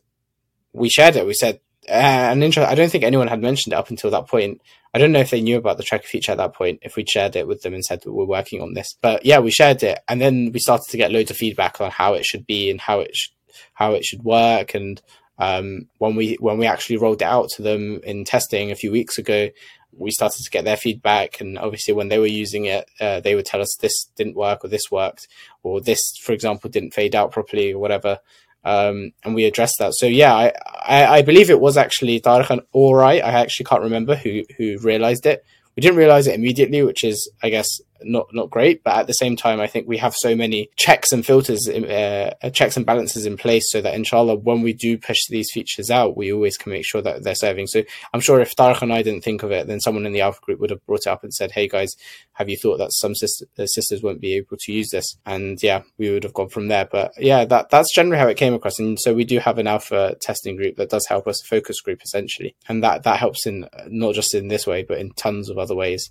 [0.74, 1.26] we shared it.
[1.26, 1.94] We said uh,
[2.32, 2.63] an intro.
[2.63, 4.62] I don't think anyone had mentioned it up until that point.
[4.94, 6.80] I don't know if they knew about the tracker feature at that point.
[6.82, 9.39] If we shared it with them and said that we're working on this, but yeah,
[9.39, 12.26] we shared it, and then we started to get loads of feedback on how it
[12.26, 13.30] should be and how it sh-
[13.74, 14.74] how it should work.
[14.74, 15.02] And
[15.38, 18.92] um, when we when we actually rolled it out to them in testing a few
[18.92, 19.50] weeks ago,
[19.97, 23.36] we started to get their feedback and obviously when they were using it uh, they
[23.36, 25.28] would tell us this didn't work or this worked
[25.63, 28.19] or this for example didn't fade out properly or whatever
[28.63, 29.93] um, and we addressed that.
[29.95, 30.54] So yeah I,
[30.86, 33.23] I, I believe it was actually Tariq all right.
[33.23, 35.45] I actually can't remember who who realized it.
[35.75, 38.83] We didn't realize it immediately which is I guess not not great.
[38.83, 42.33] But at the same time, I think we have so many checks and filters, uh,
[42.41, 45.89] uh, checks and balances in place, so that inshallah, when we do push these features
[45.91, 47.67] out, we always can make sure that they're serving.
[47.67, 47.83] So
[48.13, 50.39] I'm sure if Tariq and I didn't think of it, then someone in the Alpha
[50.41, 51.93] group would have brought it up and said, "Hey guys,
[52.33, 55.83] have you thought that some uh, sisters won't be able to use this?" And yeah,
[55.97, 56.85] we would have gone from there.
[56.85, 58.79] But yeah, that that's generally how it came across.
[58.79, 61.81] And so we do have an Alpha testing group that does help us, a focus
[61.81, 65.49] group essentially, and that that helps in not just in this way, but in tons
[65.49, 66.09] of other ways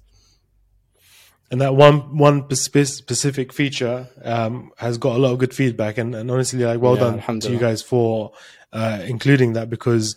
[1.51, 5.99] and that one one specific feature um, has got a lot of good feedback.
[5.99, 8.33] And, and honestly like well yeah, done to you guys for
[8.73, 10.17] uh, including that because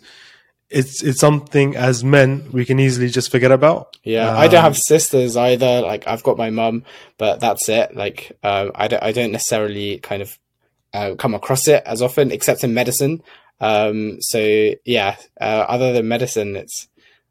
[0.68, 3.96] it's it's something as men we can easily just forget about.
[4.04, 5.80] Yeah um, i don't have sisters either.
[5.80, 6.84] Like i've got my mum
[7.16, 7.96] but that's it.
[7.96, 10.38] Like uh, I, don't, I don't necessarily kind of
[10.92, 13.22] uh, come across it as often except in medicine.
[13.58, 16.88] Um, so yeah uh, other than medicine it's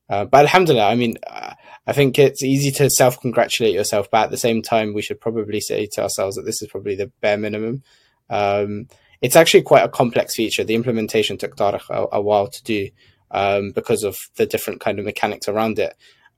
[0.10, 1.54] uh, but alhamdulillah i mean uh,
[1.88, 5.20] I think it's easy to self congratulate yourself, but at the same time, we should
[5.20, 7.84] probably say to ourselves that this is probably the bare minimum.
[8.30, 8.88] Um,
[9.22, 10.64] it's actually quite a complex feature.
[10.64, 12.90] The implementation took Tariq a, a while to do
[13.30, 15.96] um, because of the different kind of mechanics around it.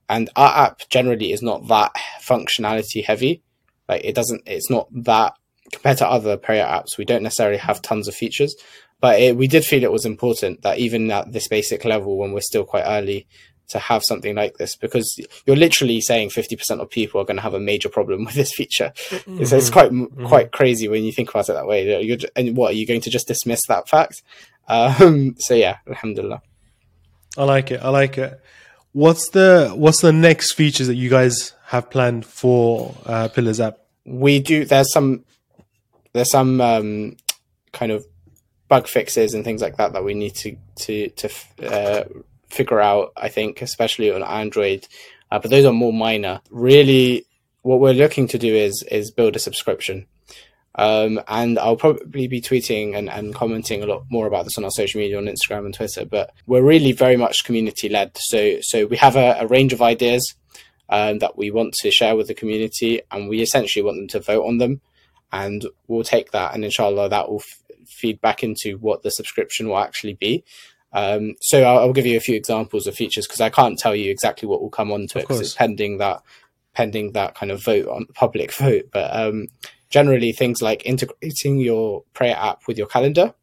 [0.08, 3.42] And our app generally is not that functionality heavy.
[3.88, 5.34] Like it doesn't, it's not that
[5.72, 6.98] compared to other prayer apps.
[6.98, 8.54] We don't necessarily have tons of features,
[9.00, 12.32] but it, we did feel it was important that even at this basic level, when
[12.32, 13.26] we're still quite early,
[13.68, 17.42] to have something like this because you're literally saying 50% of people are going to
[17.42, 18.92] have a major problem with this feature.
[18.94, 19.42] Mm-hmm.
[19.42, 20.26] It's, it's, quite mm-hmm.
[20.26, 22.02] quite crazy when you think about it that way.
[22.04, 24.22] You're, and what are you going to just dismiss that fact?
[24.68, 26.42] Um, so yeah, alhamdulillah.
[27.36, 27.80] I like it.
[27.82, 28.40] I like it.
[28.92, 33.78] What's the what's the next features that you guys have planned for uh, Pillars app?
[34.04, 34.64] We do.
[34.64, 35.24] There's some
[36.12, 37.16] there's some um,
[37.72, 38.06] kind of
[38.68, 41.28] bug fixes and things like that that we need to to to
[41.62, 42.04] uh,
[42.54, 44.86] figure out, I think, especially on Android.
[45.30, 46.40] Uh, but those are more minor.
[46.50, 47.26] Really,
[47.62, 50.06] what we're looking to do is is build a subscription.
[50.76, 54.64] Um, and I'll probably be tweeting and, and commenting a lot more about this on
[54.64, 56.04] our social media on Instagram and Twitter.
[56.04, 58.10] But we're really very much community led.
[58.16, 60.24] So so we have a, a range of ideas.
[60.88, 64.20] um, that we want to share with the community, and we essentially want them to
[64.20, 64.80] vote on them.
[65.32, 69.68] And we'll take that, and inshallah, that will f- feed back into what the subscription
[69.68, 70.44] will actually be.
[70.94, 73.96] Um, so I'll, I'll, give you a few examples of features because I can't tell
[73.96, 76.22] you exactly what will come onto it because it's pending that
[76.72, 78.90] pending that kind of vote on public vote.
[78.92, 79.48] But um,
[79.90, 83.34] generally, things like integrating your prayer app with your calendar.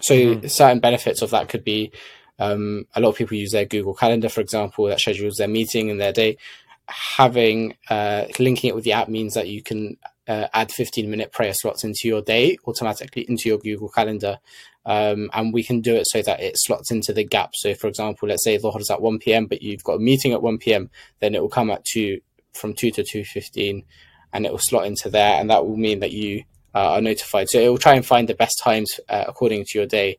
[0.00, 0.46] So mm-hmm.
[0.46, 1.92] certain benefits of that could be
[2.38, 5.90] um, a lot of people use their Google Calendar, for example, that schedules their meeting
[5.90, 6.38] and their day.
[6.86, 9.98] Having uh, linking it with the app means that you can
[10.30, 14.38] uh, add 15 minute prayer slots into your day automatically into your Google Calendar.
[14.86, 17.50] Um, and we can do it so that it slots into the gap.
[17.54, 20.32] So, for example, let's say Dhuhr is at 1 p.m., but you've got a meeting
[20.32, 20.88] at 1 p.m.,
[21.18, 22.20] then it will come at 2
[22.52, 23.84] from 2 to 2.15
[24.32, 25.40] and it will slot into there.
[25.40, 26.44] And that will mean that you
[26.76, 27.48] uh, are notified.
[27.48, 30.18] So, it will try and find the best times uh, according to your day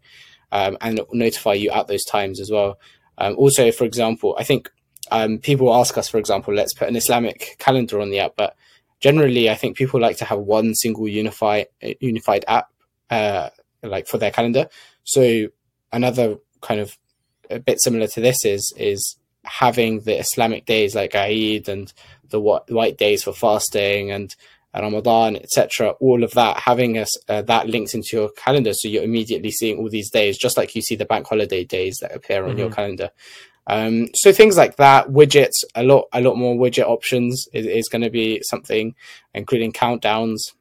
[0.52, 2.78] um, and notify you at those times as well.
[3.18, 4.70] Um, also, for example, I think
[5.10, 8.58] um, people ask us, for example, let's put an Islamic calendar on the app, but
[9.02, 11.68] generally, I think people like to have one single unified
[12.00, 12.72] unified app,
[13.10, 13.50] uh,
[13.84, 14.68] like for their calendar.
[15.04, 15.48] So
[15.92, 16.98] another kind of
[17.50, 21.92] a bit similar to this is is having the Islamic days like Eid and
[22.30, 24.34] the white days for fasting and
[24.74, 25.90] Ramadan, etc.
[26.00, 29.78] All of that having us uh, that linked into your calendar, so you're immediately seeing
[29.78, 32.60] all these days, just like you see the bank holiday days that appear on mm-hmm.
[32.60, 33.10] your calendar.
[33.72, 37.88] Um, so things like that, widgets, a lot, a lot more widget options is, is
[37.88, 38.96] going to be something,
[39.34, 40.52] including countdowns.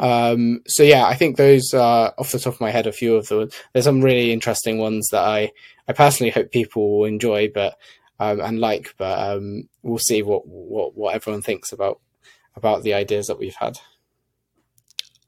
[0.00, 3.14] Um, so yeah, I think those are off the top of my head a few
[3.14, 3.48] of them.
[3.72, 5.52] There's some really interesting ones that I,
[5.86, 7.78] I personally hope people will enjoy, but
[8.18, 12.00] um, and like, but um, we'll see what, what what everyone thinks about
[12.56, 13.78] about the ideas that we've had.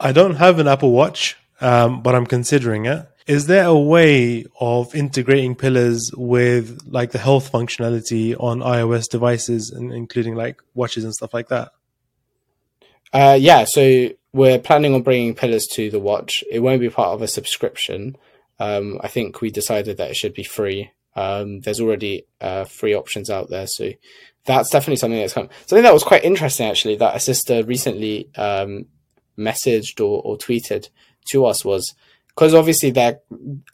[0.01, 3.07] I don't have an Apple Watch, um, but I'm considering it.
[3.29, 9.71] Is there a way of integrating pillars with like the health functionality on iOS devices,
[9.71, 11.73] and including like watches and stuff like that?
[13.12, 16.43] Uh, yeah, so we're planning on bringing pillars to the watch.
[16.51, 18.17] It won't be part of a subscription.
[18.59, 20.91] Um, I think we decided that it should be free.
[21.14, 23.91] Um, there's already uh, free options out there, so
[24.47, 25.51] that's definitely something that's come.
[25.67, 28.87] Something that was quite interesting actually that a sister recently um,
[29.38, 30.88] messaged or, or tweeted
[31.27, 31.95] to us was
[32.38, 33.18] because obviously there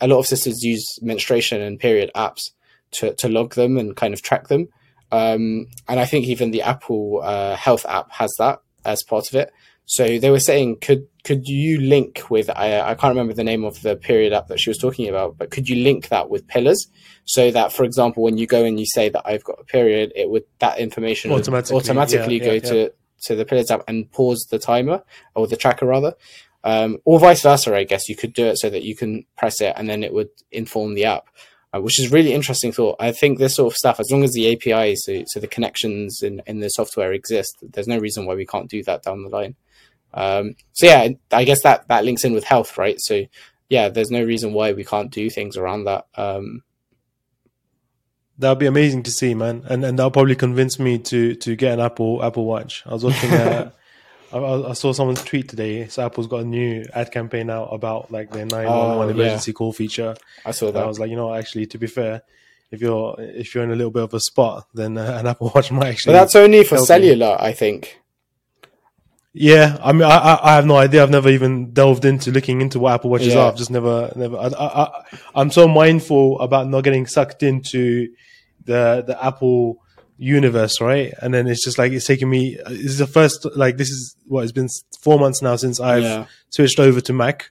[0.00, 2.53] a lot of sisters use menstruation and period apps
[2.92, 4.68] to, to log them and kind of track them.
[5.12, 9.35] Um, and I think even the Apple uh, Health app has that as part of
[9.35, 9.53] it.
[9.85, 12.48] So they were saying, could could you link with?
[12.48, 15.37] I, I can't remember the name of the period app that she was talking about,
[15.37, 16.87] but could you link that with Pillars
[17.27, 20.11] so that, for example, when you go and you say that I've got a period,
[20.16, 22.88] it would that information automatically, would automatically yeah, go yeah, to yeah.
[23.24, 25.03] to the Pillars app and pause the timer
[25.35, 26.14] or the tracker rather,
[26.64, 27.77] um, or vice versa.
[27.77, 30.12] I guess you could do it so that you can press it and then it
[30.12, 31.29] would inform the app.
[31.72, 32.94] Uh, which is really interesting thought.
[33.00, 36.22] I think this sort of stuff, as long as the API, so, so the connections
[36.22, 39.29] in, in the software exist, there's no reason why we can't do that down the
[39.29, 39.57] line.
[40.12, 42.94] Um, so yeah, I guess that that links in with health, right?
[43.00, 43.24] So
[43.68, 46.07] yeah, there's no reason why we can't do things around that.
[46.14, 46.62] Um,
[48.37, 51.74] That'd be amazing to see, man, and and that'll probably convince me to to get
[51.74, 52.83] an Apple Apple Watch.
[52.85, 53.70] I was watching, uh,
[54.38, 55.87] I, I, saw someone's tweet today.
[55.88, 59.11] So Apple's got a new ad campaign out about like their nine one one oh,
[59.11, 59.55] emergency yeah.
[59.55, 60.16] call feature.
[60.44, 60.83] I saw that.
[60.83, 62.23] I was like, you know, actually, to be fair,
[62.70, 65.53] if you're if you're in a little bit of a spot, then uh, an Apple
[65.55, 66.12] Watch might actually.
[66.12, 67.47] But that's only for cellular, you.
[67.47, 68.01] I think.
[69.37, 71.03] Yeah, I mean, I, I have no idea.
[71.03, 73.40] I've never even delved into looking into what Apple Watches yeah.
[73.40, 73.49] are.
[73.49, 74.37] I've just never, never.
[74.37, 78.14] I, I, I'm so mindful about not getting sucked into
[78.64, 79.83] the the Apple
[80.16, 81.12] universe, right?
[81.20, 82.57] And then it's just like it's taking me.
[82.66, 84.68] This is the first like this is what it's been
[85.00, 86.27] four months now since I've yeah.
[86.50, 87.50] switched over to Mac.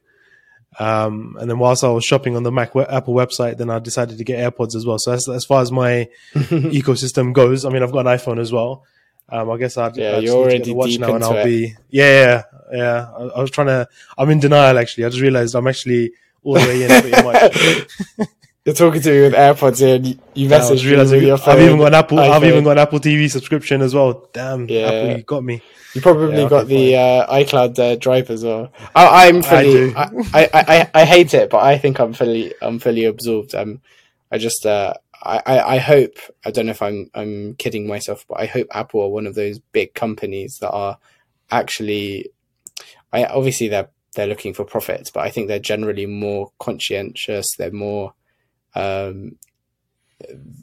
[0.80, 4.18] Um, and then whilst I was shopping on the Mac Apple website, then I decided
[4.18, 4.98] to get AirPods as well.
[5.00, 8.52] So as as far as my ecosystem goes, I mean, I've got an iPhone as
[8.52, 8.84] well.
[9.30, 11.46] Um, I guess I'd, yeah, I'd you're already watch now, and I'll it.
[11.46, 13.12] be yeah, yeah, yeah.
[13.18, 13.88] I, I, was trying to.
[14.18, 15.06] I'm in denial actually.
[15.06, 16.12] I just realized I'm actually
[16.44, 17.88] all the way in pretty much.
[18.66, 20.06] You're talking to me with AirPods in.
[20.06, 21.56] You, you message me with your phone.
[21.56, 22.18] I've even got an Apple.
[22.18, 22.30] iPhone.
[22.30, 24.30] I've even got an Apple TV subscription as well.
[24.32, 24.88] Damn, yeah.
[24.88, 25.62] Apple, you got me.
[25.94, 28.72] You probably yeah, got the uh, iCloud uh, drive as well.
[28.96, 29.94] I, am fully.
[29.94, 32.54] I, I, I, I, hate it, but I think I'm fully.
[32.62, 33.54] I'm fully absorbed.
[33.54, 33.82] Um,
[34.32, 34.66] I just.
[34.66, 38.68] Uh, I, I hope I don't know if I'm I'm kidding myself, but I hope
[38.72, 40.98] Apple are one of those big companies that are
[41.52, 42.30] actually.
[43.12, 47.46] I obviously they're they're looking for profits, but I think they're generally more conscientious.
[47.58, 48.14] They're more
[48.76, 49.38] um,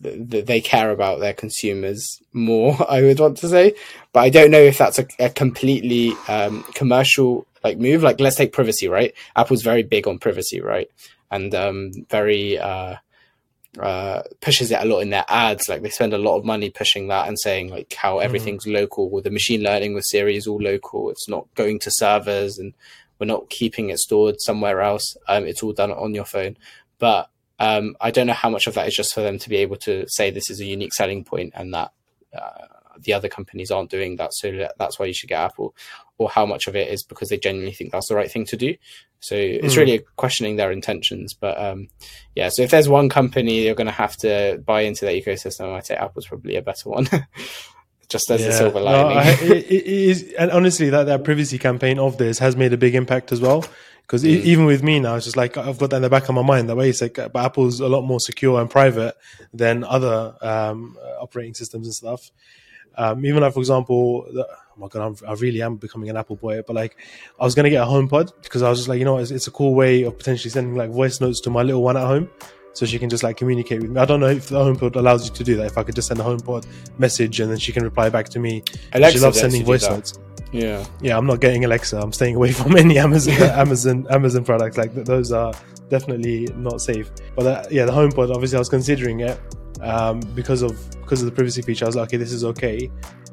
[0.02, 2.76] th- they care about their consumers more.
[2.88, 3.74] I would want to say,
[4.12, 8.02] but I don't know if that's a, a completely um, commercial like move.
[8.02, 9.14] Like let's take privacy, right?
[9.36, 10.88] Apple's very big on privacy, right?
[11.30, 12.96] And um, very uh,
[13.78, 15.68] uh, pushes it a lot in their ads.
[15.68, 18.24] Like they spend a lot of money pushing that and saying like how Mm-hmm.
[18.24, 19.10] everything's local.
[19.10, 21.10] With the machine learning with Siri is all local.
[21.10, 22.74] It's not going to servers and
[23.18, 25.16] we're not keeping it stored somewhere else.
[25.28, 26.56] Um, it's all done on your phone.
[26.98, 27.28] But
[27.60, 29.76] um, I don't know how much of that is just for them to be able
[29.76, 31.92] to say this is a unique selling point and that
[32.36, 32.66] uh,
[33.02, 35.74] the other companies aren't doing that, so that's why you should get Apple,
[36.18, 38.56] or how much of it is because they genuinely think that's the right thing to
[38.56, 38.74] do.
[39.20, 39.78] So it's Mm.
[39.78, 41.32] really questioning their intentions.
[41.34, 41.88] But um,
[42.34, 45.72] yeah, so if there's one company you're going to have to buy into that ecosystem,
[45.74, 47.06] I'd say Apple's probably a better one.
[48.08, 49.18] Just as a silver No, lining.
[49.18, 52.76] I- it, it is, and honestly, that, that privacy campaign of this has made a
[52.76, 53.64] big impact as well.
[54.10, 54.42] Because Mm.
[54.42, 56.42] even with me now, it's just like I've got that in the back of my
[56.42, 56.68] mind.
[56.68, 59.14] That way, it's like but Apple's a lot more secure and private
[59.54, 62.32] than other um, operating systems and stuff.
[62.98, 66.16] Um, even like, for example, the, oh my god, I'm, I really am becoming an
[66.16, 66.60] Apple boy.
[66.66, 66.96] But like,
[67.38, 69.46] I was gonna get a HomePod because I was just like, you know, it's, it's
[69.46, 72.28] a cool way of potentially sending like voice notes to my little one at home,
[72.72, 74.00] so she can just like communicate with me.
[74.00, 75.66] I don't know if the HomePod allows you to do that.
[75.66, 76.66] If I could just send a HomePod
[76.98, 78.62] message and then she can reply back to me.
[78.92, 80.18] Alexa she loves sending voice notes.
[80.52, 80.84] yeah.
[81.00, 81.98] Yeah, I'm not getting Alexa.
[81.98, 84.76] I'm staying away from any Amazon Amazon Amazon products.
[84.76, 85.52] Like those are
[85.88, 87.10] definitely not safe.
[87.34, 88.32] But uh, yeah, the HomePod.
[88.32, 89.40] Obviously, I was considering it
[89.80, 91.84] um, because of because of the privacy feature.
[91.84, 92.90] I was like, okay, this is okay.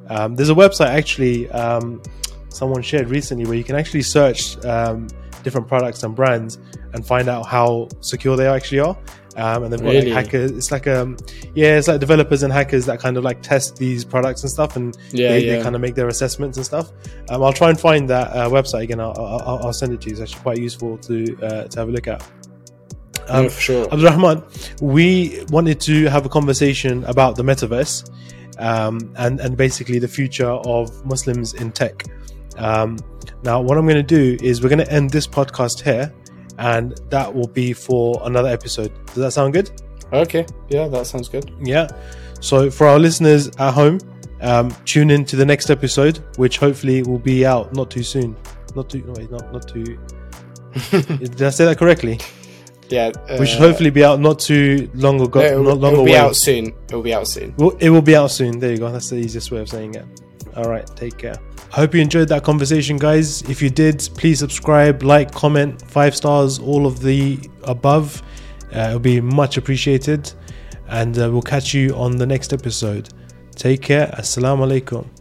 [0.09, 2.01] Um, there's a website actually um,
[2.49, 5.07] someone shared recently where you can actually search um,
[5.43, 6.57] different products and brands
[6.93, 8.97] and find out how secure they actually are.
[9.37, 10.11] Um, and they've got Really?
[10.11, 10.49] like hackers.
[10.51, 11.15] It's like um,
[11.53, 14.75] yeah, it's like developers and hackers that kind of like test these products and stuff,
[14.75, 15.57] and Yeah, they, yeah.
[15.57, 16.91] they kind of make their assessments and stuff.
[17.29, 18.99] Um, I'll try and find that uh, website again.
[18.99, 20.13] I'll, I'll, I'll send it to you.
[20.13, 22.21] It's actually quite useful to uh, to have a look at.
[23.29, 23.85] Um, no, for sure.
[23.91, 24.43] Abdulrahman,
[24.81, 28.09] we wanted to have a conversation about the metaverse
[28.57, 32.03] um, and and basically the future of Muslims in tech.
[32.57, 32.97] Um,
[33.43, 36.11] now, what I'm going to do is we're going to end this podcast here,
[36.57, 38.91] and that will be for another episode.
[39.07, 39.69] Does that sound good?
[40.13, 40.45] Okay.
[40.69, 41.51] Yeah, that sounds good.
[41.61, 41.87] Yeah.
[42.39, 43.99] So for our listeners at home,
[44.41, 48.35] um, tune in to the next episode, which hopefully will be out not too soon.
[48.75, 49.01] Not too.
[49.01, 49.83] No, wait, not not too.
[50.91, 52.19] Did I say that correctly?
[52.89, 53.11] Yeah.
[53.29, 55.39] Uh, We should hopefully be out not too long ago.
[55.41, 56.67] no, it will, not long it will be out soon.
[56.67, 57.53] It will be out soon.
[57.57, 58.59] Well, it will be out soon.
[58.59, 58.91] There you go.
[58.91, 60.05] That's the easiest way of saying it.
[60.57, 60.87] All right.
[60.95, 61.35] Take care.
[61.71, 63.43] I hope you enjoyed that conversation, guys.
[63.43, 68.23] If you did, please subscribe, like, comment, five stars, all of the above.
[68.75, 70.33] Uh, it'll be much appreciated.
[70.87, 73.09] And uh, we'll catch you on the next episode.
[73.55, 74.07] Take care.
[74.17, 75.16] Assalamu alaikum.